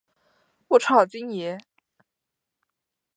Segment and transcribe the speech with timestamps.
[0.69, 1.59] 我超，京爷